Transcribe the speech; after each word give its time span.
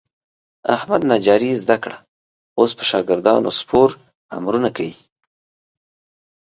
احمد 0.75 1.01
نجاري 1.11 1.51
زده 1.63 1.77
کړه. 1.83 1.97
اوس 2.59 2.71
په 2.77 2.83
شاګردانو 2.89 3.49
سپور 3.59 3.89
امرونه 4.37 4.69
کوي. 4.75 4.95